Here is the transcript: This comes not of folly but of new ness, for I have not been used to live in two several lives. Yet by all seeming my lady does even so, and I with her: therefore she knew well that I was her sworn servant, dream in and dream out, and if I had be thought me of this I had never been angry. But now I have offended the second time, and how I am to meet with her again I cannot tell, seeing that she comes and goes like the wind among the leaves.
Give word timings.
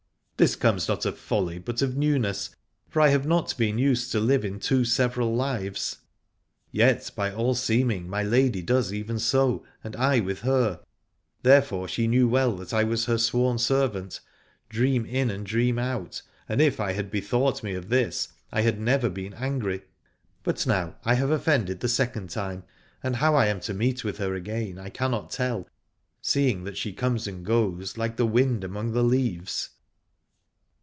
This 0.37 0.55
comes 0.55 0.87
not 0.87 1.05
of 1.05 1.19
folly 1.19 1.59
but 1.59 1.83
of 1.83 1.95
new 1.95 2.17
ness, 2.17 2.55
for 2.89 2.99
I 2.99 3.09
have 3.09 3.27
not 3.27 3.55
been 3.59 3.77
used 3.77 4.11
to 4.11 4.19
live 4.19 4.43
in 4.43 4.59
two 4.59 4.83
several 4.83 5.35
lives. 5.35 5.97
Yet 6.71 7.11
by 7.15 7.31
all 7.31 7.53
seeming 7.53 8.09
my 8.09 8.23
lady 8.23 8.63
does 8.63 8.91
even 8.91 9.19
so, 9.19 9.63
and 9.83 9.95
I 9.95 10.19
with 10.19 10.39
her: 10.39 10.79
therefore 11.43 11.87
she 11.87 12.07
knew 12.07 12.27
well 12.27 12.55
that 12.55 12.73
I 12.73 12.83
was 12.83 13.05
her 13.05 13.19
sworn 13.19 13.59
servant, 13.59 14.19
dream 14.67 15.05
in 15.05 15.29
and 15.29 15.45
dream 15.45 15.77
out, 15.77 16.23
and 16.49 16.59
if 16.59 16.79
I 16.79 16.93
had 16.93 17.11
be 17.11 17.21
thought 17.21 17.61
me 17.61 17.75
of 17.75 17.89
this 17.89 18.29
I 18.51 18.61
had 18.61 18.79
never 18.79 19.09
been 19.11 19.35
angry. 19.35 19.83
But 20.41 20.65
now 20.65 20.95
I 21.05 21.13
have 21.13 21.29
offended 21.29 21.81
the 21.81 21.87
second 21.87 22.31
time, 22.31 22.63
and 23.03 23.17
how 23.17 23.35
I 23.35 23.45
am 23.45 23.59
to 23.59 23.75
meet 23.75 24.03
with 24.03 24.17
her 24.17 24.33
again 24.33 24.79
I 24.79 24.89
cannot 24.89 25.29
tell, 25.29 25.67
seeing 26.19 26.63
that 26.63 26.77
she 26.77 26.93
comes 26.93 27.27
and 27.27 27.45
goes 27.45 27.95
like 27.95 28.15
the 28.17 28.25
wind 28.25 28.63
among 28.63 28.93
the 28.93 29.03
leaves. 29.03 29.69